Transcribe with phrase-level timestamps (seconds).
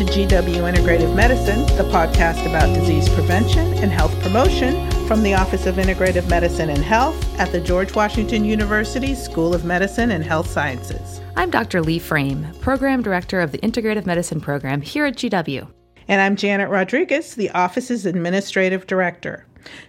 [0.00, 5.66] to GW Integrative Medicine, the podcast about disease prevention and health promotion from the Office
[5.66, 10.48] of Integrative Medicine and Health at the George Washington University School of Medicine and Health
[10.48, 11.20] Sciences.
[11.36, 11.82] I'm Dr.
[11.82, 15.70] Leigh Frame, Program Director of the Integrative Medicine Program here at GW.
[16.08, 19.44] And I'm Janet Rodriguez, the office's Administrative Director.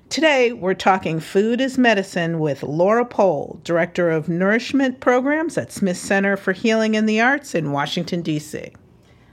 [0.10, 5.96] Today, we're talking food as medicine with Laura Pole, Director of Nourishment Programs at Smith
[5.96, 8.74] Center for Healing in the Arts in Washington, D.C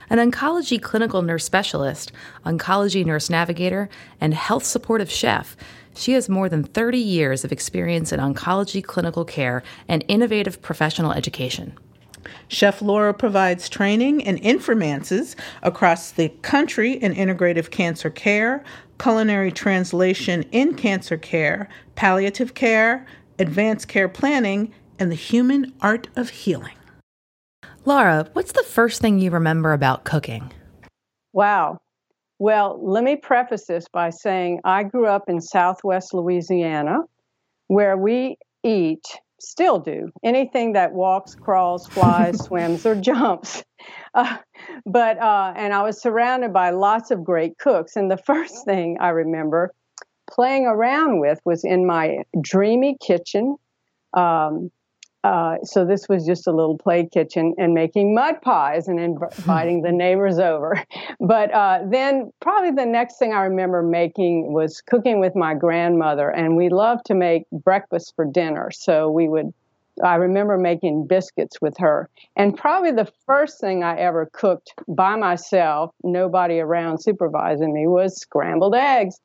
[0.09, 2.11] an oncology clinical nurse specialist,
[2.45, 5.55] oncology nurse navigator, and health supportive chef.
[5.95, 11.11] She has more than 30 years of experience in oncology clinical care and innovative professional
[11.11, 11.77] education.
[12.47, 18.63] Chef Laura provides training and informances across the country in integrative cancer care,
[18.97, 23.05] culinary translation in cancer care, palliative care,
[23.39, 26.78] advanced care planning, and the human art of healing.
[27.89, 30.51] Laura, what's the first thing you remember about cooking?
[31.33, 31.79] Wow.
[32.37, 36.99] Well, let me preface this by saying I grew up in southwest Louisiana
[37.65, 39.03] where we eat,
[39.39, 43.63] still do, anything that walks, crawls, flies, swims, or jumps.
[44.13, 44.37] Uh,
[44.85, 47.95] but, uh, and I was surrounded by lots of great cooks.
[47.95, 49.73] And the first thing I remember
[50.29, 53.55] playing around with was in my dreamy kitchen.
[54.13, 54.69] Um,
[55.23, 58.99] uh, so this was just a little play kitchen and making mud pies and
[59.37, 60.83] inviting the neighbors over.
[61.21, 66.29] But uh, then probably the next thing I remember making was cooking with my grandmother,
[66.29, 68.71] and we loved to make breakfast for dinner.
[68.71, 69.53] So we would.
[70.01, 72.09] I remember making biscuits with her.
[72.37, 78.15] And probably the first thing I ever cooked by myself, nobody around supervising me, was
[78.17, 79.19] scrambled eggs.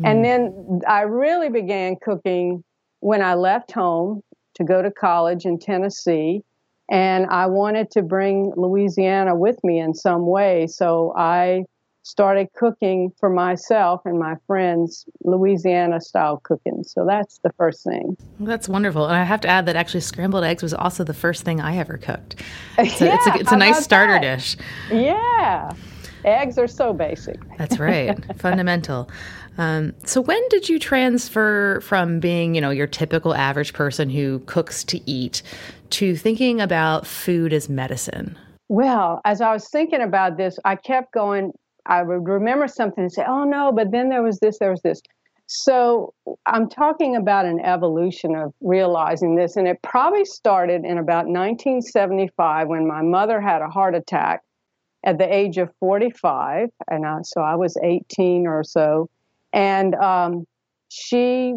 [0.00, 0.08] Mm.
[0.08, 2.64] And then I really began cooking
[2.98, 4.22] when I left home
[4.58, 6.42] to go to college in Tennessee.
[6.90, 10.66] And I wanted to bring Louisiana with me in some way.
[10.66, 11.64] So I
[12.08, 16.82] started cooking for myself and my friends Louisiana style cooking.
[16.82, 18.16] So that's the first thing.
[18.38, 19.04] Well, that's wonderful.
[19.04, 21.76] And I have to add that actually scrambled eggs was also the first thing I
[21.76, 22.36] ever cooked.
[22.76, 24.36] So yeah, it's a, it's a nice starter that?
[24.36, 24.56] dish.
[24.90, 25.70] Yeah.
[26.24, 27.38] Eggs are so basic.
[27.58, 28.18] That's right.
[28.40, 29.10] Fundamental.
[29.58, 34.38] Um, so when did you transfer from being, you know, your typical average person who
[34.46, 35.42] cooks to eat
[35.90, 38.38] to thinking about food as medicine?
[38.68, 41.52] Well, as I was thinking about this, I kept going.
[41.86, 44.82] I would remember something and say, "Oh no!" But then there was this, there was
[44.82, 45.02] this.
[45.46, 46.12] So
[46.44, 52.68] I'm talking about an evolution of realizing this, and it probably started in about 1975
[52.68, 54.42] when my mother had a heart attack
[55.04, 59.08] at the age of 45, and I, so I was 18 or so
[59.52, 60.44] and um,
[60.88, 61.54] she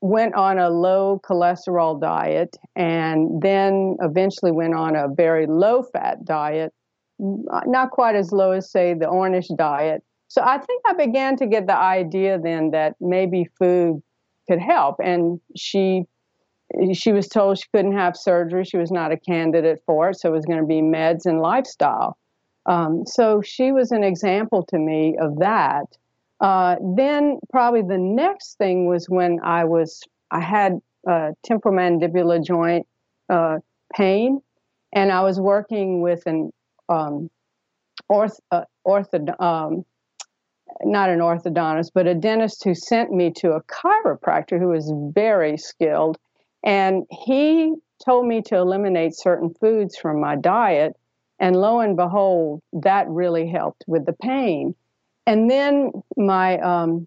[0.00, 6.24] went on a low cholesterol diet and then eventually went on a very low fat
[6.24, 6.72] diet,
[7.18, 10.02] not quite as low as, say, the Ornish diet.
[10.28, 14.02] So I think I began to get the idea then that maybe food
[14.48, 14.96] could help.
[15.02, 16.04] And she
[16.92, 18.64] she was told she couldn't have surgery.
[18.64, 21.40] She was not a candidate for it, so it was going to be meds and
[21.40, 22.18] lifestyle.
[22.66, 25.86] Um, so she was an example to me of that.
[26.40, 30.00] Uh, then probably the next thing was when I was
[30.30, 32.86] I had uh, temporomandibular joint
[33.28, 33.58] uh,
[33.94, 34.40] pain,
[34.92, 36.52] and I was working with an
[36.88, 37.30] um,
[38.08, 39.84] orth, uh, ortho, um,
[40.82, 45.56] not an orthodontist, but a dentist who sent me to a chiropractor who was very
[45.56, 46.18] skilled,
[46.62, 47.74] and he
[48.04, 50.94] told me to eliminate certain foods from my diet,
[51.40, 54.74] and lo and behold, that really helped with the pain.
[55.28, 57.06] And then my um,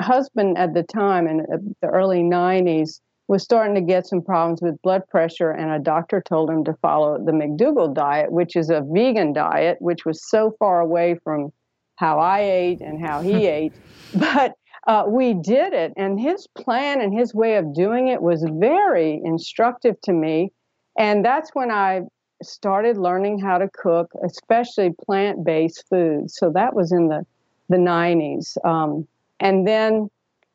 [0.00, 1.46] husband at the time, in
[1.80, 6.20] the early 90s, was starting to get some problems with blood pressure, and a doctor
[6.20, 10.56] told him to follow the McDougall diet, which is a vegan diet, which was so
[10.58, 11.52] far away from
[11.94, 13.72] how I ate and how he ate.
[14.12, 14.54] But
[14.88, 19.20] uh, we did it, and his plan and his way of doing it was very
[19.24, 20.50] instructive to me.
[20.98, 22.00] And that's when I
[22.42, 26.34] started learning how to cook, especially plant based foods.
[26.36, 27.24] So that was in the
[27.72, 28.56] the 90s.
[28.64, 29.06] Um,
[29.40, 30.08] and then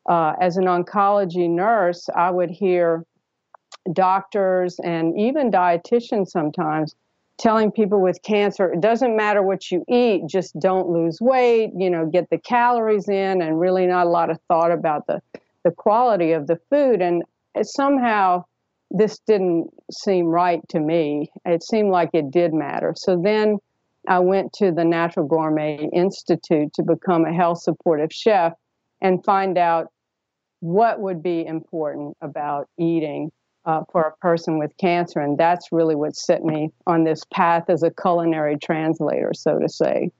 [0.08, 3.04] uh, as an oncology nurse, I would hear
[3.92, 6.94] doctors and even dietitians sometimes
[7.38, 11.88] telling people with cancer it doesn't matter what you eat just don't lose weight you
[11.88, 15.22] know get the calories in and really not a lot of thought about the
[15.68, 17.02] the quality of the food.
[17.02, 17.22] And
[17.62, 18.44] somehow
[18.90, 21.30] this didn't seem right to me.
[21.44, 22.94] It seemed like it did matter.
[22.96, 23.58] So then
[24.08, 28.54] I went to the Natural Gourmet Institute to become a health supportive chef
[29.00, 29.88] and find out
[30.60, 33.30] what would be important about eating
[33.64, 35.20] uh, for a person with cancer.
[35.20, 39.68] And that's really what set me on this path as a culinary translator, so to
[39.68, 40.10] say.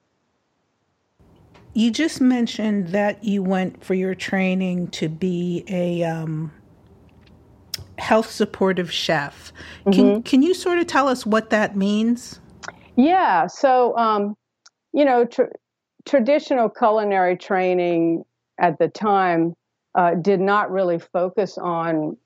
[1.75, 6.53] you just mentioned that you went for your training to be a um,
[7.99, 9.53] health supportive chef.
[9.85, 10.21] Can mm-hmm.
[10.23, 12.41] can you sort of tell us what that means?
[12.99, 13.47] Yeah.
[13.47, 14.35] So, um,
[14.93, 15.55] you know, tr-
[16.07, 18.25] traditional culinary training
[18.61, 19.55] at the time
[19.95, 22.19] uh, did not really focus on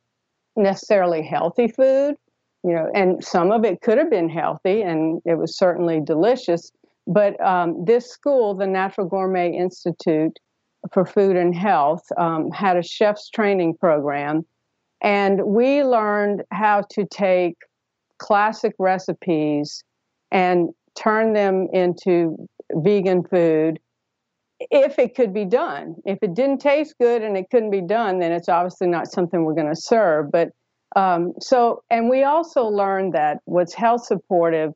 [0.56, 2.16] necessarily healthy food.
[2.64, 6.72] You know, and some of it could have been healthy, and it was certainly delicious.
[7.06, 10.38] But um, this school, the Natural Gourmet Institute
[10.92, 14.44] for Food and Health, um, had a chef's training program
[15.02, 17.56] and we learned how to take
[18.18, 19.82] classic recipes
[20.32, 23.78] and turn them into vegan food
[24.70, 25.96] if it could be done.
[26.04, 29.44] If it didn't taste good and it couldn't be done, then it's obviously not something
[29.44, 30.32] we're going to serve.
[30.32, 30.50] But
[30.96, 34.72] um, so, and we also learned that what's health supportive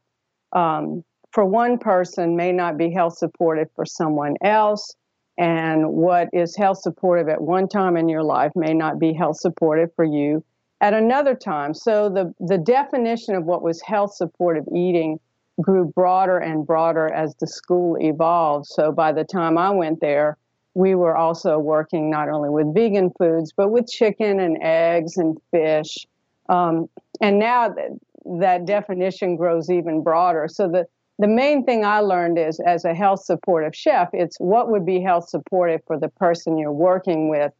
[0.52, 4.94] um, for one person may not be health supportive for someone else
[5.38, 9.36] and what is health supportive at one time in your life may not be health
[9.36, 10.42] supportive for you
[10.80, 11.74] at another time.
[11.74, 15.18] So the, the definition of what was health supportive eating
[15.60, 18.66] grew broader and broader as the school evolved.
[18.66, 20.36] So by the time I went there,
[20.74, 25.38] we were also working not only with vegan foods, but with chicken and eggs and
[25.50, 26.06] fish.
[26.50, 26.88] Um,
[27.20, 27.90] and now that,
[28.40, 30.48] that definition grows even broader.
[30.48, 30.86] So the,
[31.18, 35.00] the main thing I learned is as a health supportive chef, it's what would be
[35.00, 37.52] health supportive for the person you're working with,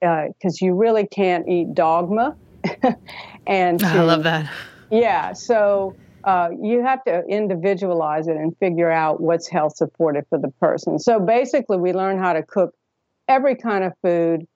[0.00, 2.36] because uh, you really can't eat dogma.
[3.46, 4.52] and to, I love that.
[4.90, 10.38] Yeah, so uh, you have to individualize it and figure out what's health supportive for
[10.38, 10.98] the person.
[10.98, 12.74] So basically, we learn how to cook
[13.28, 14.46] every kind of food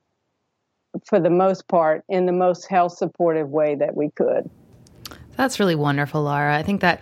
[1.05, 4.49] for the most part in the most health supportive way that we could.
[5.37, 6.57] That's really wonderful, Laura.
[6.57, 7.01] I think that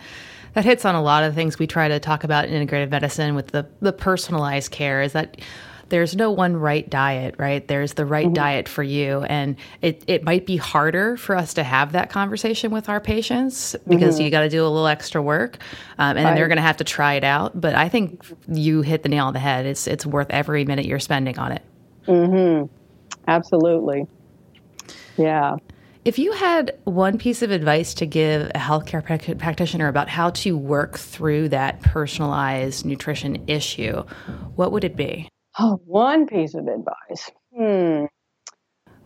[0.53, 3.35] that hits on a lot of things we try to talk about in integrative medicine
[3.35, 5.37] with the the personalized care is that
[5.89, 7.67] there's no one right diet, right?
[7.67, 8.33] There's the right mm-hmm.
[8.33, 9.21] diet for you.
[9.23, 13.75] And it, it might be harder for us to have that conversation with our patients
[13.87, 14.25] because mm-hmm.
[14.25, 15.59] you got to do a little extra work
[15.97, 16.35] um, and right.
[16.35, 17.59] they're going to have to try it out.
[17.59, 19.65] But I think you hit the nail on the head.
[19.65, 21.61] It's, it's worth every minute you're spending on it.
[22.07, 22.65] Mm-hmm.
[23.27, 24.07] Absolutely.
[25.17, 25.55] Yeah.
[26.03, 29.03] If you had one piece of advice to give a healthcare
[29.39, 34.03] practitioner about how to work through that personalized nutrition issue,
[34.55, 35.27] what would it be?
[35.59, 37.31] Oh, one piece of advice.
[37.55, 38.05] Hmm.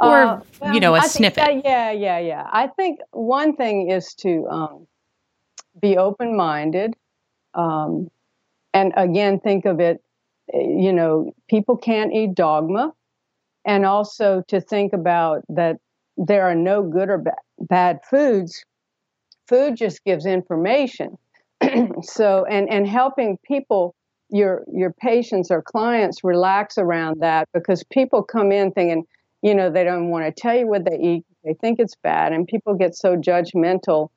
[0.01, 1.43] Or, uh, well, you know, a I snippet.
[1.43, 2.47] That, yeah, yeah, yeah.
[2.51, 4.87] I think one thing is to um,
[5.81, 6.95] be open minded.
[7.53, 8.09] Um,
[8.73, 10.01] and again, think of it,
[10.53, 12.93] eh, you know, people can't eat dogma.
[13.65, 15.77] And also to think about that
[16.15, 18.63] there are no good or ba- bad foods.
[19.47, 21.17] Food just gives information.
[22.01, 23.95] so, and, and helping people,
[24.29, 29.05] your, your patients or clients relax around that because people come in thinking,
[29.41, 31.25] you know, they don't want to tell you what they eat.
[31.43, 32.33] They think it's bad.
[32.33, 34.09] And people get so judgmental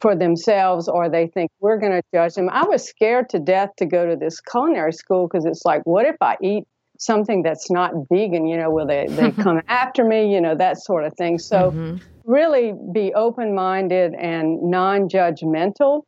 [0.00, 2.48] for themselves or they think we're going to judge them.
[2.50, 6.06] I was scared to death to go to this culinary school because it's like, what
[6.06, 6.64] if I eat
[6.98, 10.78] something that's not vegan, you know, will they, they come after me, you know, that
[10.80, 11.38] sort of thing.
[11.38, 11.96] So mm-hmm.
[12.24, 16.02] really be open minded and non judgmental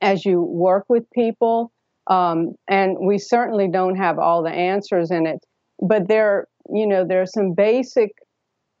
[0.00, 1.70] as you work with people.
[2.08, 5.44] Um, and we certainly don't have all the answers in it,
[5.80, 8.12] but there, you know, there are some basic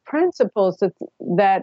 [0.04, 0.92] principles that,
[1.36, 1.62] that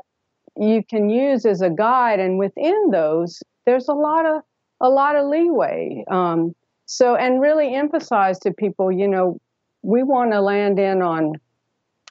[0.57, 4.41] you can use as a guide, and within those, there's a lot of
[4.81, 6.03] a lot of leeway.
[6.11, 6.53] Um,
[6.85, 9.39] so, and really emphasize to people, you know,
[9.81, 11.33] we want to land in on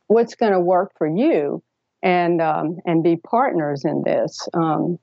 [0.06, 1.62] what's going to work for you
[2.02, 4.48] and um, and be partners in this.
[4.54, 4.98] Um,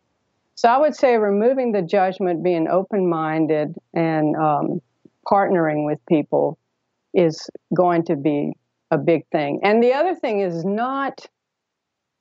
[0.60, 4.82] so I would say removing the judgment, being open minded, and um,
[5.26, 6.60] partnering with people
[7.14, 8.52] is going to be
[8.92, 9.62] a big thing.
[9.64, 11.26] And the other thing is not,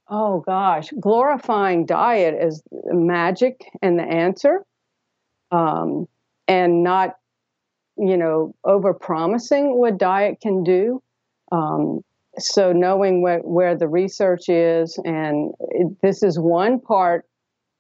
[0.07, 4.65] oh gosh, glorifying diet as magic and the answer,
[5.51, 6.07] um,
[6.47, 7.17] and not
[7.97, 11.03] you know, over promising what diet can do.
[11.51, 12.03] Um,
[12.39, 17.25] so knowing what, where the research is, and it, this is one part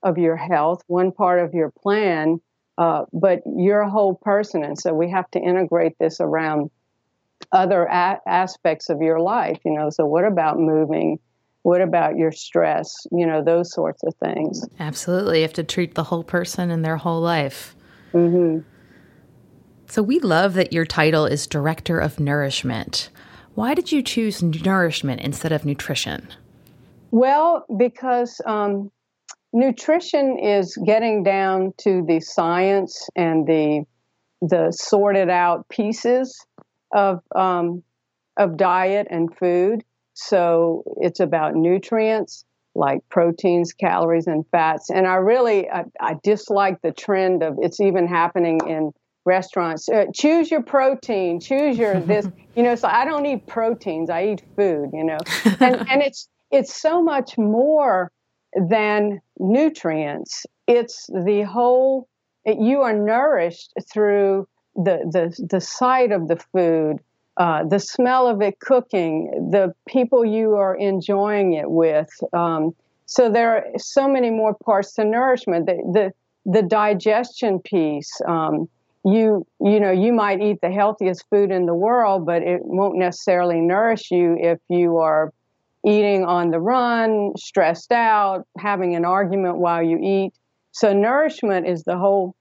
[0.03, 2.41] of your health, one part of your plan,
[2.77, 6.71] uh, but you're a whole person, and so we have to integrate this around
[7.53, 9.59] other a- aspects of your life.
[9.65, 11.19] You know, so what about moving?
[11.63, 13.07] What about your stress?
[13.11, 14.65] You know, those sorts of things.
[14.79, 17.75] Absolutely, you have to treat the whole person and their whole life.
[18.13, 18.61] Mm-hmm.
[19.91, 23.11] So we love that your title is Director of Nourishment.
[23.55, 26.29] Why did you choose nourishment instead of nutrition?
[27.11, 28.93] Well, because um,
[29.53, 33.85] nutrition is getting down to the science and the
[34.41, 36.47] the sorted out pieces,
[36.93, 37.83] of um,
[38.37, 39.83] of diet and food.
[40.15, 44.91] So it's about nutrients like proteins, calories, and fats.
[44.91, 48.93] And I really I, I dislike the trend of it's even happening in
[49.25, 49.89] restaurants.
[49.89, 51.41] Uh, choose your protein.
[51.41, 52.27] Choose your this.
[52.55, 54.11] You know, so I don't eat proteins.
[54.11, 54.91] I eat food.
[54.93, 55.19] You know,
[55.61, 58.11] and and it's it's so much more
[58.55, 60.47] than nutrients.
[60.67, 62.09] It's the whole.
[62.45, 66.99] It, you are nourished through the the the sight of the food,
[67.37, 72.11] uh, the smell of it cooking, the people you are enjoying it with.
[72.33, 72.75] Um,
[73.07, 75.67] so there are so many more parts to nourishment.
[75.67, 76.13] The
[76.45, 78.11] the, the digestion piece.
[78.27, 78.69] Um,
[79.05, 82.97] you you know you might eat the healthiest food in the world, but it won't
[82.97, 85.33] necessarily nourish you if you are
[85.87, 90.33] eating on the run, stressed out, having an argument while you eat.
[90.73, 92.35] So nourishment is the whole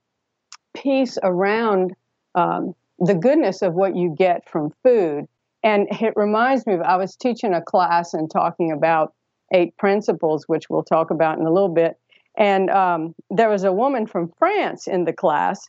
[0.75, 1.93] piece around
[2.35, 5.27] um, the goodness of what you get from food.
[5.63, 9.13] And it reminds me of I was teaching a class and talking about
[9.53, 11.97] eight principles, which we'll talk about in a little bit.
[12.37, 15.67] And um, there was a woman from France in the class,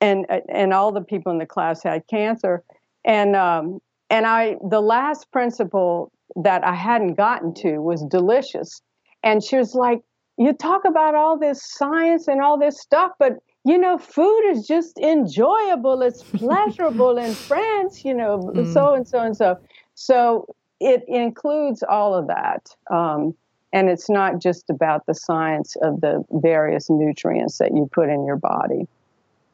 [0.00, 2.62] and and all the people in the class had cancer.
[3.04, 8.82] And um, and I the last principle that I hadn't gotten to was delicious.
[9.22, 10.00] And she was like,
[10.38, 14.66] "You talk about all this science and all this stuff, but you know, food is
[14.66, 16.02] just enjoyable.
[16.02, 18.72] It's pleasurable in France, you know, mm.
[18.72, 19.58] so and so and so.
[19.94, 22.74] So it includes all of that.
[22.90, 23.34] Um,
[23.72, 28.24] and it's not just about the science of the various nutrients that you put in
[28.24, 28.88] your body.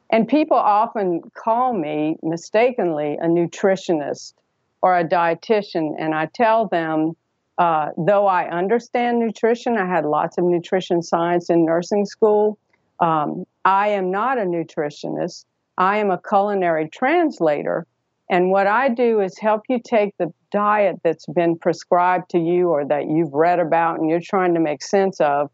[0.09, 4.33] And people often call me mistakenly a nutritionist
[4.81, 7.13] or a dietitian, and I tell them,
[7.57, 12.59] uh, though I understand nutrition, I had lots of nutrition science in nursing school.
[12.99, 15.45] Um, I am not a nutritionist.
[15.77, 17.85] I am a culinary translator.
[18.29, 22.69] And what I do is help you take the diet that's been prescribed to you
[22.69, 25.49] or that you've read about and you're trying to make sense of,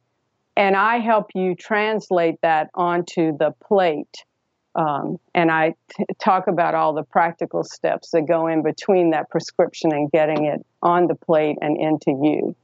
[0.56, 4.26] and I help you translate that onto the plate.
[4.76, 9.30] Um, and I t- talk about all the practical steps that go in between that
[9.30, 12.56] prescription and getting it on the plate and into you.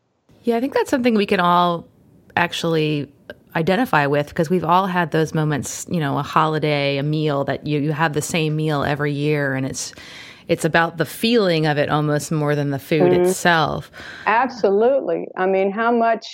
[0.43, 1.87] Yeah, I think that's something we can all
[2.35, 3.11] actually
[3.55, 7.65] identify with because we've all had those moments, you know, a holiday, a meal that
[7.67, 9.93] you, you have the same meal every year and it's
[10.47, 13.21] it's about the feeling of it almost more than the food mm-hmm.
[13.21, 13.91] itself.
[14.25, 15.27] Absolutely.
[15.37, 16.25] I mean, how much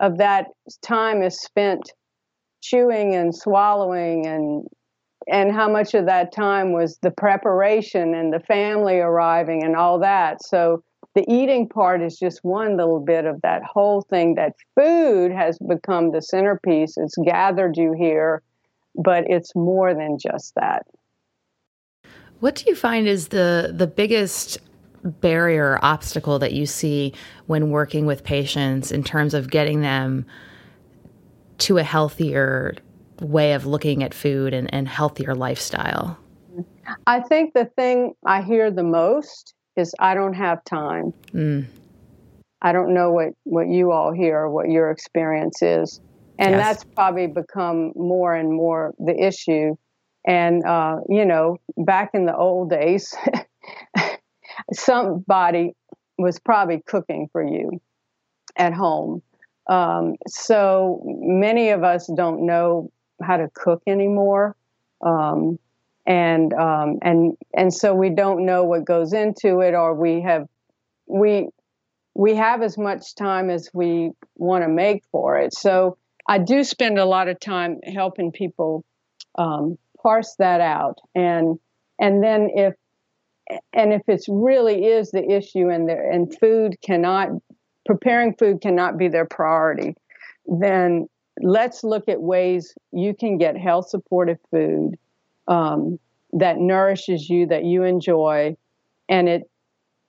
[0.00, 0.46] of that
[0.82, 1.92] time is spent
[2.62, 4.66] chewing and swallowing and
[5.28, 9.98] and how much of that time was the preparation and the family arriving and all
[10.00, 10.42] that.
[10.44, 10.82] So
[11.14, 15.58] the eating part is just one little bit of that whole thing that food has
[15.58, 16.96] become the centerpiece.
[16.96, 18.42] It's gathered you here,
[18.94, 20.86] but it's more than just that.
[22.38, 24.58] What do you find is the the biggest
[25.02, 27.12] barrier obstacle that you see
[27.46, 30.26] when working with patients in terms of getting them
[31.58, 32.76] to a healthier
[33.20, 36.18] way of looking at food and, and healthier lifestyle?
[37.06, 41.12] I think the thing I hear the most is I don't have time.
[41.32, 41.66] Mm.
[42.62, 46.00] I don't know what, what you all hear, what your experience is.
[46.38, 46.60] And yes.
[46.60, 49.76] that's probably become more and more the issue.
[50.26, 53.14] And, uh, you know, back in the old days,
[54.72, 55.74] somebody
[56.18, 57.80] was probably cooking for you
[58.56, 59.22] at home.
[59.68, 62.90] Um, so many of us don't know
[63.22, 64.56] how to cook anymore.
[65.00, 65.58] Um,
[66.06, 70.46] and um, and and so we don't know what goes into it, or we have
[71.06, 71.48] we
[72.14, 75.54] we have as much time as we want to make for it.
[75.54, 75.96] So
[76.26, 78.84] I do spend a lot of time helping people
[79.38, 81.58] um, parse that out, and
[81.98, 82.74] and then if
[83.72, 87.28] and if it really is the issue, and the, and food cannot
[87.86, 89.94] preparing food cannot be their priority,
[90.46, 91.08] then
[91.42, 94.98] let's look at ways you can get health supportive food
[95.48, 95.98] um,
[96.32, 98.56] that nourishes you, that you enjoy,
[99.08, 99.50] and it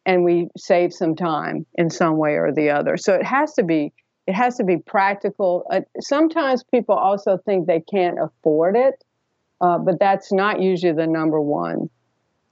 [0.05, 2.97] and we save some time in some way or the other.
[2.97, 3.93] So it has to be
[4.27, 5.65] it has to be practical.
[5.71, 9.03] Uh, sometimes people also think they can't afford it,
[9.61, 11.89] uh, but that's not usually the number one.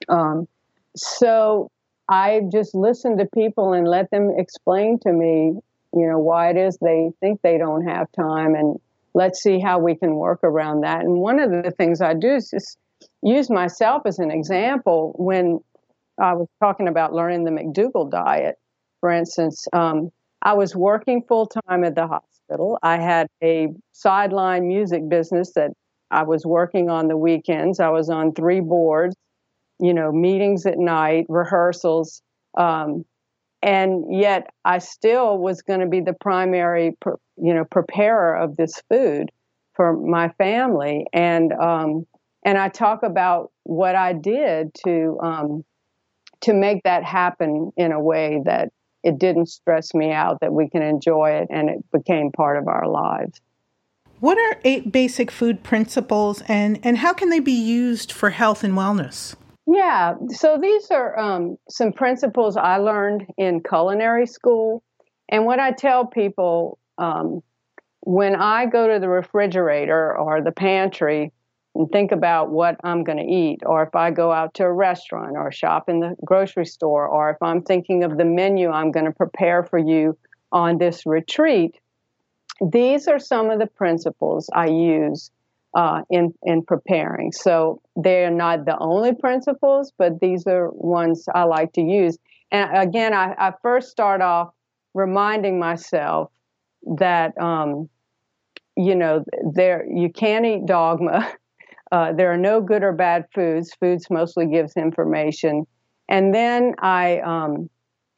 [0.08, 0.48] Um,
[0.96, 1.70] so
[2.10, 5.60] I just listen to people and let them explain to me,
[5.94, 8.80] you know, why it is they think they don't have time and
[9.14, 11.02] let's see how we can work around that.
[11.02, 12.78] And one of the things I do is just
[13.24, 15.60] use myself as an example when
[16.22, 18.58] I was talking about learning the McDougall diet.
[19.02, 22.80] For instance, um, I was working full time at the hospital.
[22.84, 25.72] I had a sideline music business that
[26.12, 27.80] I was working on the weekends.
[27.80, 29.16] I was on three boards.
[29.80, 32.22] you know, meetings at night, rehearsals.
[32.58, 33.06] Um,
[33.62, 36.96] and yet I still was going to be the primary,
[37.38, 39.32] you know, preparer of this food
[39.74, 41.06] for my family.
[41.14, 42.06] And, um,
[42.46, 45.66] and I talk about what I did to, um,
[46.42, 48.72] to make that happen in a way that
[49.04, 52.68] it didn't stress me out, that we can enjoy it, and it became part of
[52.68, 53.42] our lives.
[54.20, 58.64] What are eight basic food principles and, and how can they be used for health
[58.66, 59.36] and wellness?
[59.72, 64.82] Yeah, so these are um, some principles I learned in culinary school.
[65.30, 67.44] And what I tell people um,
[68.00, 71.32] when I go to the refrigerator or the pantry
[71.76, 74.74] and think about what I'm going to eat, or if I go out to a
[74.74, 78.92] restaurant or shop in the grocery store, or if I'm thinking of the menu I'm
[78.92, 80.18] going to prepare for you
[80.52, 81.80] on this retreat,
[82.60, 85.30] these are some of the principles I use
[85.74, 87.32] uh, in in preparing.
[87.32, 92.18] So they're not the only principles, but these are ones I like to use.
[92.52, 94.50] And again, I, I first start off
[94.94, 96.32] reminding myself
[96.98, 97.90] that um,
[98.76, 99.24] you know
[99.54, 101.32] there you can't eat dogma.
[101.92, 103.74] Uh, there are no good or bad foods.
[103.80, 105.66] Foods mostly gives information.
[106.08, 107.68] And then I um,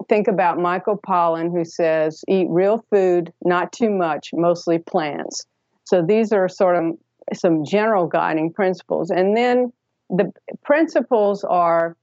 [0.09, 5.45] think about Michael Pollan, who says, eat real food, not too much, mostly plants.
[5.85, 6.97] So these are sort of
[7.33, 9.09] some general guiding principles.
[9.09, 9.71] And then
[10.09, 10.31] the
[10.63, 11.95] principles are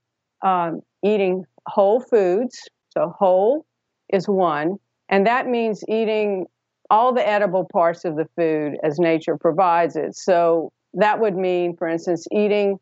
[0.43, 2.69] um, eating whole foods.
[2.91, 3.67] So, whole
[4.13, 4.79] is one.
[5.09, 6.47] And that means eating
[6.91, 10.17] all the edible parts of the food as nature provides it.
[10.17, 12.79] So, that would mean, for instance, eating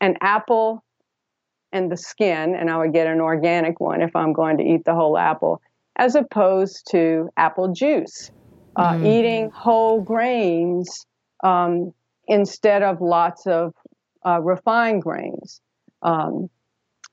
[0.00, 0.84] an apple
[1.72, 4.84] and the skin, and I would get an organic one if I'm going to eat
[4.84, 5.60] the whole apple,
[5.96, 8.30] as opposed to apple juice.
[8.76, 9.06] Uh, mm.
[9.06, 11.06] Eating whole grains
[11.42, 11.92] um,
[12.26, 13.74] instead of lots of
[14.26, 15.60] uh, refined grains.
[16.02, 16.50] Um,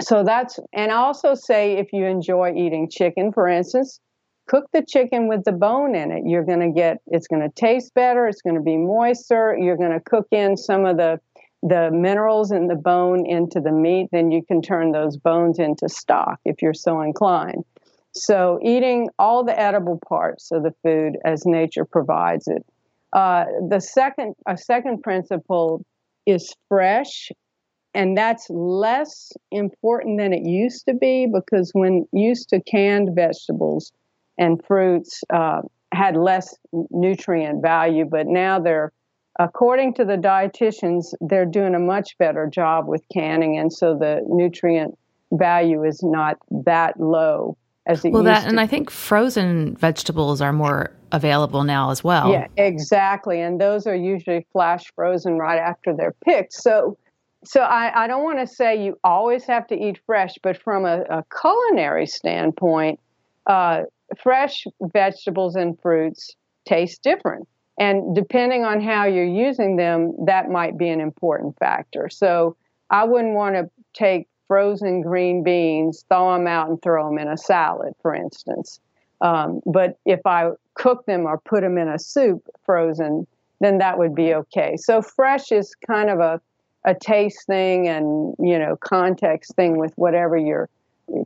[0.01, 4.00] so that's, and I also say if you enjoy eating chicken, for instance,
[4.48, 6.24] cook the chicken with the bone in it.
[6.25, 9.77] You're going to get, it's going to taste better, it's going to be moister, you're
[9.77, 11.20] going to cook in some of the
[11.68, 15.90] the minerals in the bone into the meat, then you can turn those bones into
[15.90, 17.66] stock if you're so inclined.
[18.11, 22.64] So, eating all the edible parts of the food as nature provides it.
[23.15, 25.81] Uh, the second, a second principle
[26.25, 27.31] is fresh,
[27.93, 33.93] and that's less important than it used to be because when used to canned vegetables
[34.37, 35.61] and fruits uh,
[35.93, 36.57] had less
[36.91, 38.91] nutrient value, but now they're
[39.39, 44.21] according to the dietitians, they're doing a much better job with canning, and so the
[44.27, 44.97] nutrient
[45.31, 48.47] value is not that low as it well, used that, to.
[48.49, 52.31] and I think frozen vegetables are more available now as well.
[52.31, 56.53] Yeah, exactly, and those are usually flash frozen right after they're picked.
[56.53, 56.97] So,
[57.43, 60.85] so I, I don't want to say you always have to eat fresh, but from
[60.85, 62.99] a, a culinary standpoint,
[63.47, 63.83] uh,
[64.21, 67.47] fresh vegetables and fruits taste different.
[67.77, 72.09] And depending on how you're using them, that might be an important factor.
[72.09, 72.55] So
[72.89, 77.27] I wouldn't want to take frozen green beans, thaw them out, and throw them in
[77.27, 78.79] a salad, for instance.
[79.25, 83.25] Um, but if I cook them or put them in a soup frozen,
[83.59, 84.77] then that would be okay.
[84.77, 86.40] So fresh is kind of a,
[86.85, 90.70] a taste thing and you know context thing with whatever you're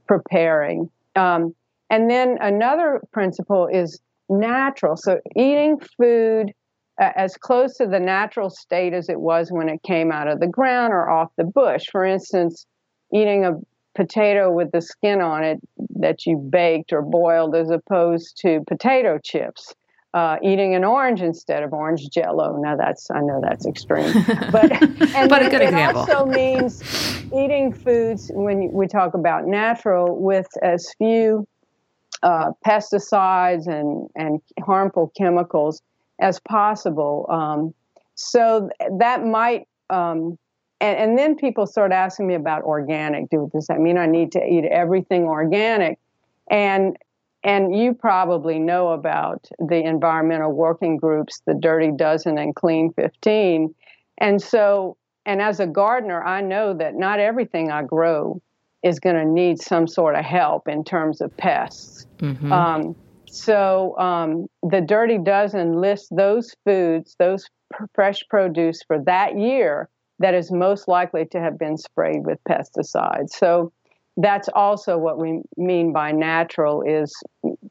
[0.07, 0.89] preparing.
[1.17, 1.53] Um,
[1.89, 4.95] and then another principle is natural.
[4.95, 6.53] So eating food
[6.99, 10.47] as close to the natural state as it was when it came out of the
[10.47, 11.85] ground or off the bush.
[11.91, 12.65] For instance,
[13.13, 13.53] eating a
[13.95, 15.59] potato with the skin on it
[15.95, 19.73] that you baked or boiled as opposed to potato chips.
[20.15, 22.57] Uh, eating an orange instead of orange jello.
[22.59, 24.11] Now that's I know that's extreme,
[24.51, 24.71] but
[25.15, 26.01] and but a good it example.
[26.01, 26.81] also means
[27.31, 31.47] eating foods when we talk about natural with as few
[32.23, 35.81] uh, pesticides and, and harmful chemicals
[36.19, 37.25] as possible.
[37.29, 37.73] Um,
[38.15, 40.37] so that might, um,
[40.81, 43.29] and, and then people start asking me about organic.
[43.29, 45.99] Do does that mean I need to eat everything organic?
[46.49, 46.97] And
[47.43, 53.73] and you probably know about the environmental working groups, the Dirty Dozen and Clean 15.
[54.17, 58.41] And so, and as a gardener, I know that not everything I grow
[58.83, 62.05] is going to need some sort of help in terms of pests.
[62.17, 62.51] Mm-hmm.
[62.51, 69.37] Um, so um, the Dirty Dozen lists those foods, those pr- fresh produce for that
[69.37, 69.87] year
[70.19, 73.31] that is most likely to have been sprayed with pesticides.
[73.31, 73.71] So
[74.17, 77.13] that's also what we mean by natural is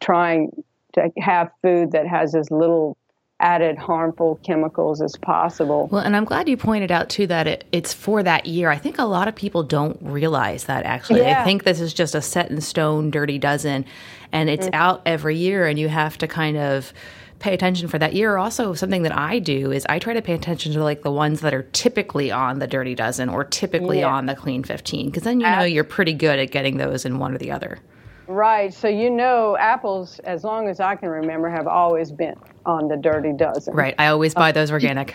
[0.00, 0.50] trying
[0.94, 2.96] to have food that has as little
[3.40, 5.88] added harmful chemicals as possible.
[5.92, 8.68] Well, and I'm glad you pointed out too that it, it's for that year.
[8.70, 11.20] I think a lot of people don't realize that actually.
[11.20, 11.44] Yeah.
[11.44, 13.84] They think this is just a set in stone dirty dozen
[14.32, 14.74] and it's mm-hmm.
[14.74, 16.92] out every year and you have to kind of
[17.38, 18.36] pay attention for that year.
[18.36, 21.40] Also, something that I do is I try to pay attention to like the ones
[21.40, 24.12] that are typically on the dirty dozen or typically yeah.
[24.12, 27.18] on the clean 15 because then you know you're pretty good at getting those in
[27.18, 27.78] one or the other.
[28.26, 28.74] Right.
[28.74, 32.34] So you know, apples, as long as I can remember, have always been
[32.66, 33.74] on the dirty dozen.
[33.74, 33.94] Right.
[33.98, 35.14] I always buy those organic.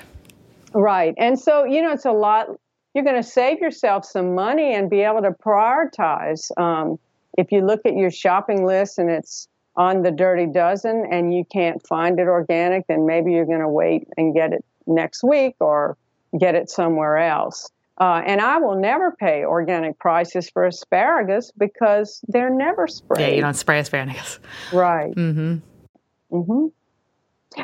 [0.74, 1.14] Right.
[1.18, 2.48] And so, you know, it's a lot.
[2.94, 6.52] You're going to save yourself some money and be able to prioritize.
[6.60, 7.00] Um,
[7.38, 11.44] if you look at your shopping list and it's on the dirty dozen and you
[11.46, 15.56] can't find it organic, then maybe you're going to wait and get it next week
[15.60, 15.98] or
[16.40, 17.70] get it somewhere else.
[18.00, 23.22] Uh, and I will never pay organic prices for asparagus because they're never sprayed.
[23.22, 24.40] Yeah, you don't spray asparagus.
[24.72, 25.14] Right.
[25.14, 25.58] Mm-hmm.
[26.36, 26.66] Mm-hmm.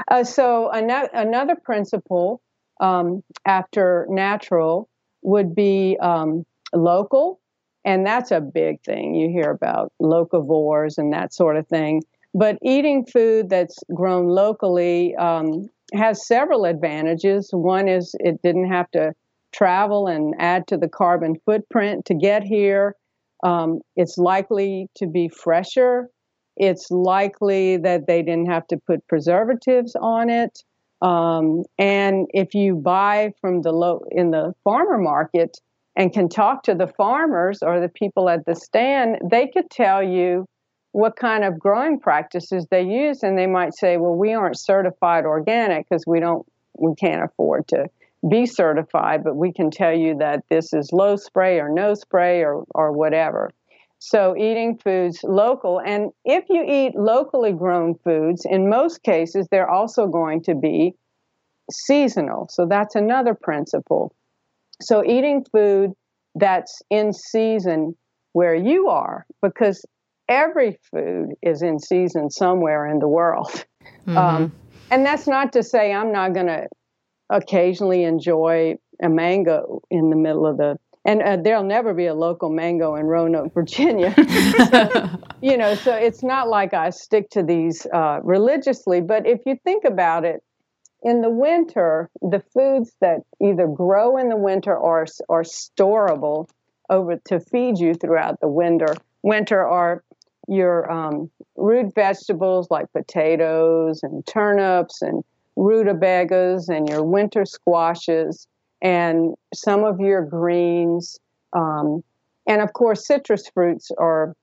[0.07, 2.41] Uh, so an- another principle
[2.79, 4.87] um, after natural
[5.23, 7.39] would be um, local,
[7.85, 9.15] and that's a big thing.
[9.15, 12.03] You hear about locavores and that sort of thing.
[12.33, 17.49] But eating food that's grown locally um, has several advantages.
[17.51, 19.13] One is it didn't have to
[19.51, 22.95] travel and add to the carbon footprint to get here.
[23.43, 26.09] Um, it's likely to be fresher.
[26.57, 30.63] It's likely that they didn't have to put preservatives on it.
[31.01, 35.57] Um, and if you buy from the low in the farmer market
[35.95, 40.01] and can talk to the farmers or the people at the stand, they could tell
[40.01, 40.45] you
[40.91, 45.25] what kind of growing practices they use, and they might say, "Well, we aren't certified
[45.25, 46.45] organic because we don't,
[46.77, 47.89] we can't afford to
[48.27, 52.43] be certified, but we can tell you that this is low spray or no spray
[52.43, 53.49] or, or whatever.
[53.99, 59.69] So, eating foods local, and if you eat locally grown foods, in most cases, they're
[59.69, 60.93] also going to be
[61.69, 62.47] seasonal.
[62.49, 64.13] So, that's another principle.
[64.81, 65.91] So, eating food
[66.35, 67.95] that's in season
[68.33, 69.83] where you are, because
[70.27, 73.65] every food is in season somewhere in the world.
[74.07, 74.17] Mm-hmm.
[74.17, 74.51] Um,
[74.91, 76.67] and that's not to say I'm not going to
[77.29, 82.13] occasionally enjoy a mango in the middle of the and uh, there'll never be a
[82.13, 84.13] local mango in Roanoke, Virginia.
[84.69, 85.09] so,
[85.41, 88.99] you know, so it's not like I stick to these uh, religiously.
[88.99, 90.43] But if you think about it,
[91.01, 96.49] in the winter, the foods that either grow in the winter or are storable
[96.89, 100.03] over to feed you throughout the winter, winter are
[100.47, 105.23] your um, root vegetables like potatoes and turnips and
[105.55, 108.47] rutabagas and your winter squashes
[108.81, 111.19] and some of your greens.
[111.53, 112.03] Um,
[112.47, 114.33] and of course, citrus fruits are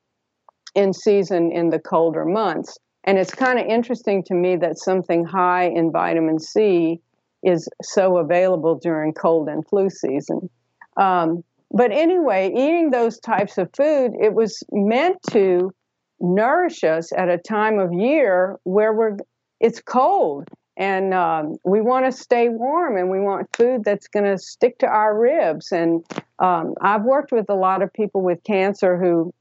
[0.74, 2.78] in season in the colder months.
[3.06, 7.00] And it's kind of interesting to me that something high in vitamin C
[7.42, 10.50] is so available during cold and flu season.
[10.96, 15.72] Um, but anyway, eating those types of food, it was meant to
[16.20, 19.16] nourish us at a time of year where we're
[19.60, 24.24] it's cold and um, we want to stay warm and we want food that's going
[24.24, 26.04] to stick to our ribs and
[26.38, 29.32] um, i've worked with a lot of people with cancer who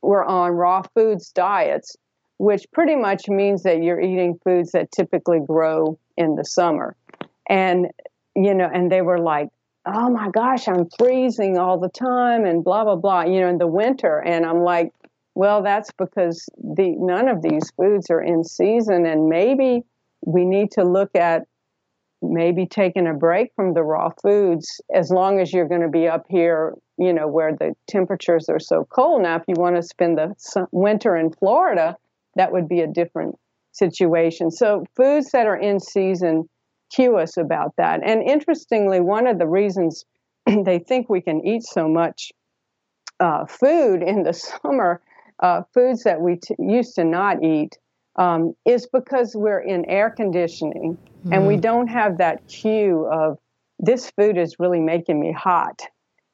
[0.00, 1.94] were on raw foods diets
[2.38, 6.96] which pretty much means that you're eating foods that typically grow in the summer
[7.48, 7.88] and
[8.34, 9.48] you know and they were like
[9.86, 13.58] oh my gosh i'm freezing all the time and blah blah blah you know in
[13.58, 14.92] the winter and i'm like
[15.34, 19.82] well that's because the none of these foods are in season and maybe
[20.26, 21.42] we need to look at
[22.20, 26.08] maybe taking a break from the raw foods as long as you're going to be
[26.08, 29.22] up here, you know, where the temperatures are so cold.
[29.22, 30.34] Now, if you want to spend the
[30.72, 31.96] winter in Florida,
[32.38, 33.36] that would be a different
[33.72, 34.50] situation.
[34.50, 36.48] So, foods that are in season
[36.94, 38.00] cue us about that.
[38.02, 40.04] And interestingly, one of the reasons
[40.46, 42.32] they think we can eat so much
[43.20, 45.02] uh, food in the summer,
[45.42, 47.76] uh, foods that we t- used to not eat,
[48.16, 51.32] um, is because we're in air conditioning mm-hmm.
[51.32, 51.60] and we mm-hmm.
[51.60, 53.38] don't have that cue of
[53.78, 55.82] this food is really making me hot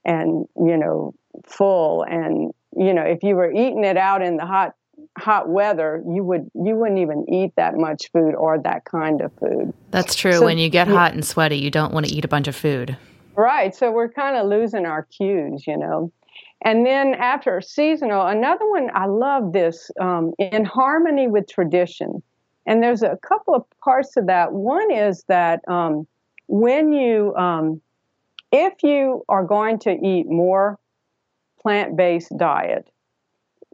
[0.04, 1.14] and you know
[1.46, 4.74] full and you know if you were eating it out in the hot
[5.16, 9.32] hot weather you would you wouldn't even eat that much food or that kind of
[9.34, 9.72] food.
[9.90, 10.32] That's true.
[10.32, 12.56] So, when you get hot and sweaty you don't want to eat a bunch of
[12.56, 12.96] food.
[13.36, 13.74] Right.
[13.74, 16.12] So we're kind of losing our cues you know.
[16.64, 22.22] And then after seasonal, another one, I love this um, in harmony with tradition.
[22.66, 24.52] And there's a couple of parts of that.
[24.52, 26.06] One is that um,
[26.46, 27.82] when you, um,
[28.50, 30.78] if you are going to eat more
[31.60, 32.88] plant based diet,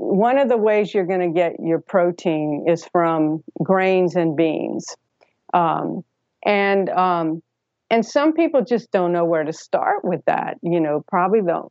[0.01, 4.97] one of the ways you're going to get your protein is from grains and beans.
[5.53, 6.03] Um,
[6.43, 7.43] and um,
[7.91, 10.57] and some people just don't know where to start with that.
[10.63, 11.65] You know, probably the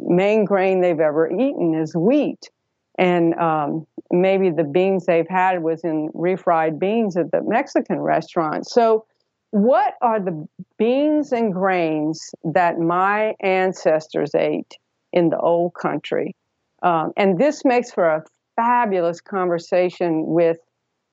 [0.00, 2.50] main grain they've ever eaten is wheat,
[2.98, 8.66] and um, maybe the beans they've had was in refried beans at the Mexican restaurant.
[8.66, 9.06] So,
[9.50, 14.78] what are the beans and grains that my ancestors ate
[15.12, 16.34] in the old country?
[16.82, 18.24] Um, and this makes for a
[18.56, 20.58] fabulous conversation with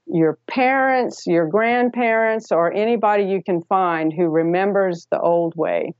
[0.08, 5.94] your parents, your grandparents, or anybody you can find who remembers the old way.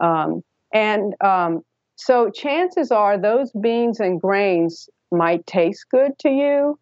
[0.00, 1.62] Um, and um,
[1.96, 6.78] so chances are those beans and grains might taste good to you.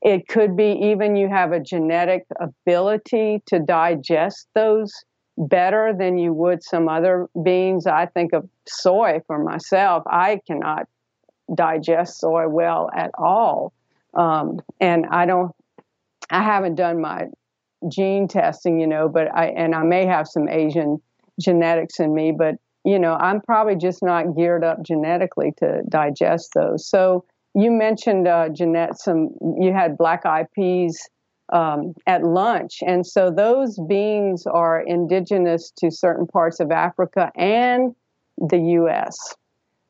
[0.00, 4.92] It could be even you have a genetic ability to digest those
[5.36, 7.86] better than you would some other beans.
[7.86, 10.04] I think of soy for myself.
[10.06, 10.86] I cannot
[11.54, 13.72] digest soy well at all.
[14.14, 15.52] Um, and I don't
[16.30, 17.26] I haven't done my
[17.88, 21.00] gene testing, you know, but I and I may have some Asian
[21.40, 26.50] genetics in me, but you know, I'm probably just not geared up genetically to digest
[26.54, 26.88] those.
[26.88, 31.08] So you mentioned uh, Jeanette, some you had black eyed peas
[31.52, 37.94] um, at lunch, and so those beans are indigenous to certain parts of Africa and
[38.38, 39.16] the U.S.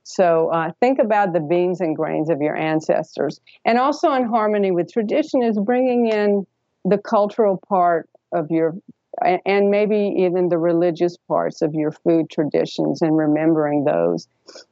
[0.04, 3.40] So uh, think about the beans and grains of your ancestors.
[3.64, 6.46] And also in harmony with tradition is bringing in
[6.84, 8.74] the cultural part of your,
[9.22, 14.26] and maybe even the religious parts of your food traditions and remembering those.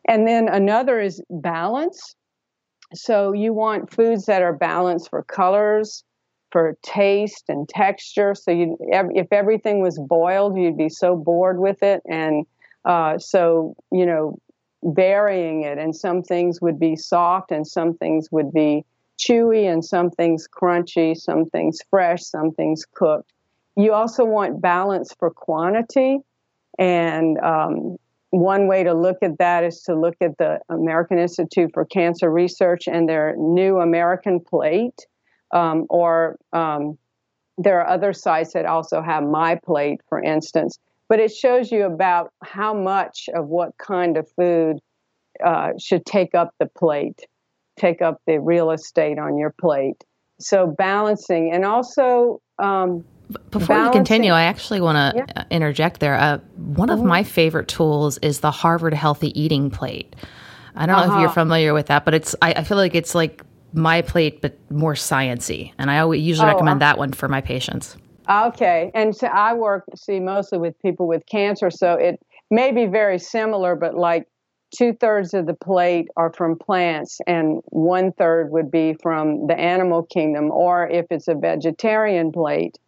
[0.08, 2.16] And then another is balance.
[2.94, 6.02] So you want foods that are balanced for colors,
[6.50, 8.34] for taste and texture.
[8.34, 12.02] So you, if everything was boiled, you'd be so bored with it.
[12.10, 12.46] And
[12.84, 14.38] uh, so, you know,
[14.82, 18.84] varying it, and some things would be soft, and some things would be
[19.18, 23.32] chewy, and some things crunchy, some things fresh, some things cooked.
[23.76, 26.18] You also want balance for quantity,
[26.78, 27.96] and um,
[28.30, 32.30] one way to look at that is to look at the American Institute for Cancer
[32.30, 35.06] Research and their new American plate,
[35.52, 36.96] um, or um,
[37.58, 40.78] there are other sites that also have my plate, for instance
[41.10, 44.78] but it shows you about how much of what kind of food
[45.44, 47.20] uh, should take up the plate,
[47.76, 50.04] take up the real estate on your plate.
[50.38, 52.40] So balancing and also.
[52.60, 53.04] Um,
[53.50, 53.86] before balancing.
[53.86, 55.44] you continue, I actually want to yeah.
[55.50, 56.14] interject there.
[56.14, 57.08] Uh, one of mm-hmm.
[57.08, 60.14] my favorite tools is the Harvard Healthy Eating Plate.
[60.76, 61.06] I don't uh-huh.
[61.06, 61.34] know if you're uh-huh.
[61.34, 63.42] familiar with that, but it's I, I, feel like it's like
[63.72, 67.28] my plate, but more sciency, and I always usually oh, recommend uh, that one for
[67.28, 67.96] my patients.
[68.30, 72.86] Okay, and so I work see mostly with people with cancer, so it may be
[72.86, 74.28] very similar, but like
[74.72, 79.58] two thirds of the plate are from plants, and one third would be from the
[79.58, 80.52] animal kingdom.
[80.52, 82.78] Or if it's a vegetarian plate,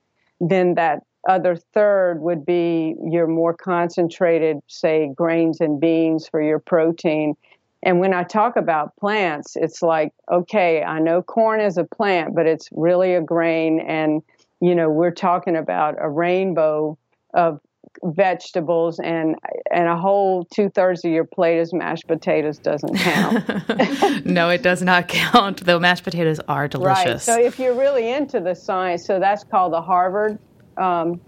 [0.41, 6.61] then that other third would be your more concentrated, say, grains and beans for your
[6.61, 7.35] protein.
[7.83, 12.37] And when I talk about plants, it's like, okay, I know corn is a plant,
[12.37, 14.23] but it's really a grain and
[14.63, 16.97] you know, we're talking about a rainbow
[17.35, 17.61] of
[18.05, 19.35] vegetables and
[19.73, 24.25] and a whole two thirds of your plate is mashed potatoes doesn't count.
[24.25, 25.67] no, it does not count.
[25.67, 27.27] Though mashed potatoes are delicious.
[27.27, 27.37] Right.
[27.37, 30.39] So if you're really into the science, so that's called the Harvard
[30.77, 31.21] um,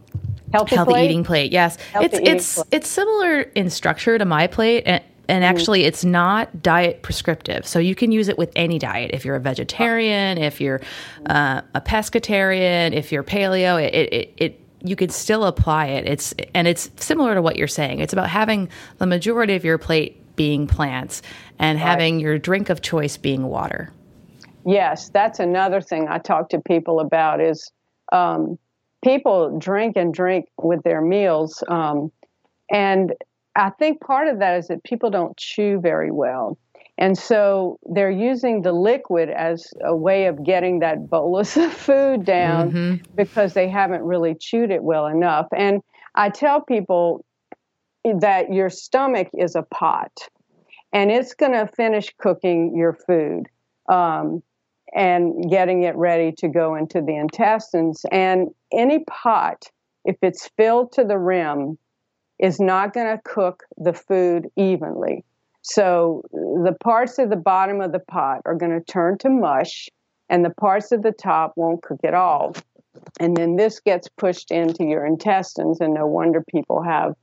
[0.53, 1.05] healthy, healthy plate?
[1.07, 1.51] eating plate.
[1.51, 2.67] Yes, healthy it's it's plate.
[2.71, 5.57] it's similar in structure to my plate, and and mm-hmm.
[5.57, 7.67] actually it's not diet prescriptive.
[7.67, 9.11] So you can use it with any diet.
[9.13, 10.81] If you're a vegetarian if you're
[11.27, 16.07] uh, a pescatarian if you're paleo it, it, it you could still apply it.
[16.07, 18.01] It's and it's similar to what you're saying.
[18.01, 21.23] It's about having the majority of your plate being plants
[21.59, 21.87] and right.
[21.87, 23.93] having your drink of choice being water.
[24.67, 27.71] Yes that's another thing i talk to people about is
[28.13, 28.59] um,
[29.05, 32.11] people drink and drink with their meals um,
[32.71, 33.13] and
[33.57, 36.59] I think part of that is that people don't chew very well.
[36.97, 42.25] And so they're using the liquid as a way of getting that bolus of food
[42.25, 43.13] down mm-hmm.
[43.15, 45.47] because they haven't really chewed it well enough.
[45.57, 45.83] And
[46.15, 47.25] I tell people
[48.05, 50.13] that your stomach is a pot
[50.93, 53.49] and it's going to finish cooking your food
[53.89, 54.43] um,
[54.95, 58.07] and getting it ready to go into the intestines.
[58.13, 59.65] And any pot,
[60.05, 61.79] if it's filled to the rim,
[62.39, 65.25] is not going to cook the food evenly.
[65.63, 69.89] So the parts of the bottom of the pot are going to turn to mush,
[70.29, 72.55] and the parts of the top won't cook at all.
[73.19, 77.15] And then this gets pushed into your intestines, and no wonder people have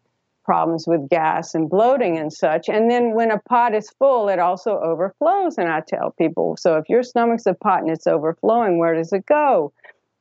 [0.43, 2.67] problems with gas and bloating and such.
[2.67, 5.57] And then when a pot is full, it also overflows.
[5.57, 9.13] And I tell people so if your stomach's a pot and it's overflowing, where does
[9.13, 9.71] it go?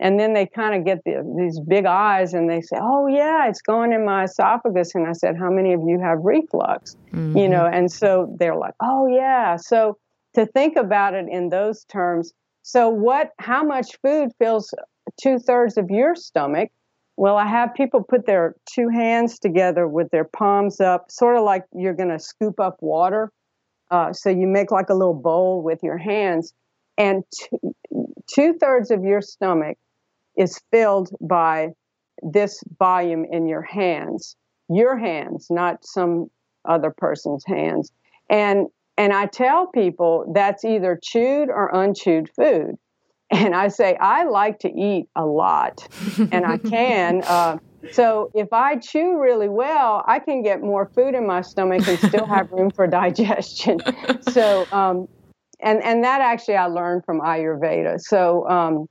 [0.00, 3.48] And then they kind of get the, these big eyes and they say, "Oh yeah,
[3.48, 7.36] it's going in my esophagus." And I said, "How many of you have reflux?" Mm-hmm.
[7.36, 9.98] You know, and so they're like, "Oh yeah." So
[10.34, 12.32] to think about it in those terms.
[12.62, 13.30] So what?
[13.38, 14.72] How much food fills
[15.20, 16.70] two thirds of your stomach?
[17.16, 21.44] Well, I have people put their two hands together with their palms up, sort of
[21.44, 23.30] like you're going to scoop up water.
[23.90, 26.54] Uh, so you make like a little bowl with your hands,
[26.96, 27.22] and
[28.34, 29.76] two thirds of your stomach
[30.40, 31.68] is filled by
[32.22, 34.36] this volume in your hands,
[34.68, 36.30] your hands, not some
[36.66, 37.92] other person's hands.
[38.28, 42.76] And and I tell people that's either chewed or unchewed food.
[43.32, 45.86] And I say I like to eat a lot,
[46.32, 47.22] and I can.
[47.28, 47.58] Uh,
[47.92, 51.98] so if I chew really well, I can get more food in my stomach and
[51.98, 53.78] still have room for digestion.
[54.20, 55.06] So, um,
[55.60, 58.00] and and that actually I learned from Ayurveda.
[58.00, 58.86] So um,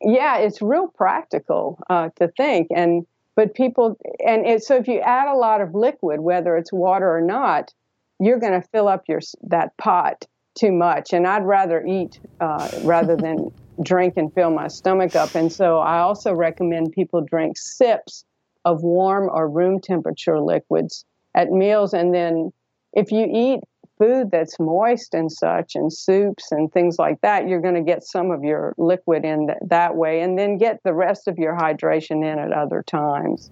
[0.00, 2.68] yeah, it's real practical uh, to think.
[2.74, 6.72] And but people and it, so if you add a lot of liquid, whether it's
[6.72, 7.72] water or not,
[8.20, 11.12] you're going to fill up your that pot too much.
[11.12, 13.50] And I'd rather eat uh, rather than
[13.82, 15.34] drink and fill my stomach up.
[15.34, 18.24] And so I also recommend people drink sips
[18.64, 21.04] of warm or room temperature liquids
[21.34, 21.92] at meals.
[21.92, 22.52] And then
[22.92, 23.60] if you eat
[23.98, 28.04] food that's moist and such, and soups and things like that, you're going to get
[28.04, 31.56] some of your liquid in th- that way, and then get the rest of your
[31.56, 33.50] hydration in at other times.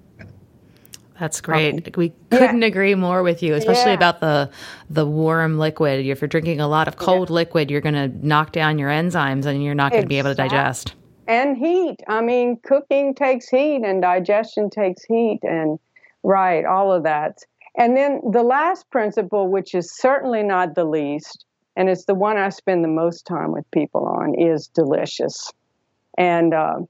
[1.20, 1.74] That's great.
[1.74, 2.66] Um, we couldn't yeah.
[2.66, 3.96] agree more with you, especially yeah.
[3.96, 4.50] about the
[4.90, 6.04] the warm liquid.
[6.04, 7.34] If you're drinking a lot of cold yeah.
[7.34, 10.30] liquid, you're going to knock down your enzymes, and you're not going to be able
[10.30, 10.94] to digest.
[11.28, 11.98] And heat.
[12.08, 15.78] I mean, cooking takes heat, and digestion takes heat, and
[16.24, 17.38] right, all of that.
[17.76, 21.44] And then the last principle, which is certainly not the least,
[21.76, 25.50] and it's the one I spend the most time with people on, is delicious.
[26.18, 26.80] And uh,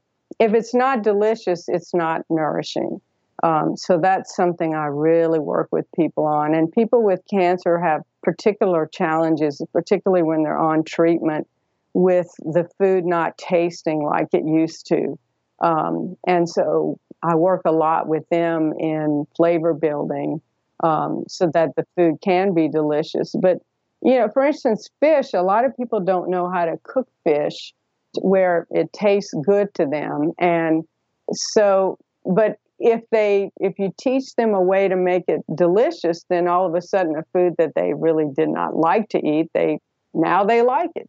[0.41, 3.01] if it's not delicious, it's not nourishing.
[3.45, 6.55] Um, so that's something I really work with people on.
[6.55, 11.49] And people with cancer have particular challenges, particularly when they're on treatment,
[11.95, 15.19] with the food not tasting like it used to.
[15.61, 20.41] Um, and so I work a lot with them in flavor building
[20.83, 23.35] um, so that the food can be delicious.
[23.41, 23.59] But,
[24.03, 27.73] you know, for instance, fish, a lot of people don't know how to cook fish
[28.21, 30.33] where it tastes good to them.
[30.39, 30.85] And
[31.33, 36.49] so, but if they if you teach them a way to make it delicious then
[36.49, 39.79] all of a sudden a food that they really did not like to eat they
[40.15, 41.09] now they like it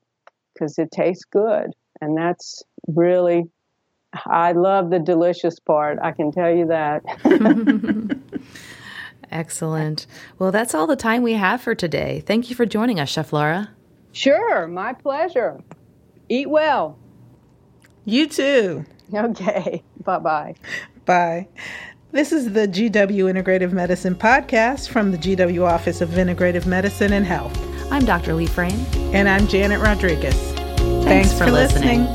[0.54, 3.44] because it tastes good and that's really
[4.28, 7.02] i love the delicious part i can tell you that
[9.34, 10.06] Excellent.
[10.38, 12.24] Well, that's all the time we have for today.
[12.26, 13.72] Thank you for joining us, Chef Laura.
[14.12, 15.60] Sure, my pleasure.
[16.30, 17.00] Eat well.
[18.06, 18.86] You too.
[19.14, 19.82] Okay.
[20.04, 20.56] Bye-bye.
[21.06, 21.48] Bye.
[22.12, 22.92] This is the GW
[23.34, 27.58] Integrative Medicine podcast from the GW Office of Integrative Medicine and Health.
[27.92, 28.36] I'm Dr.
[28.36, 28.86] Leigh Frame.
[29.14, 30.36] And I'm Janet Rodriguez.
[30.36, 32.02] Thanks, Thanks for, for listening.
[32.02, 32.13] listening.